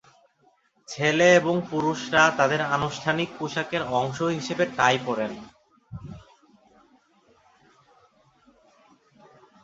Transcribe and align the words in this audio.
ছেলে 0.89 1.27
এবং 1.35 1.55
পুরুষরা 1.69 2.23
তাদের 2.37 2.61
আনুষ্ঠানিক 2.75 3.29
পোশাকের 3.39 3.83
অংশ 3.99 4.19
হিসেবে 4.37 4.63
টাই 4.77 4.97
পরেন। 5.05 5.31